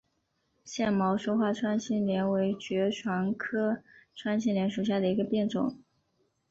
[0.63, 3.83] 腺毛疏花穿心莲为爵床科
[4.15, 5.79] 穿心莲属下的一个变种。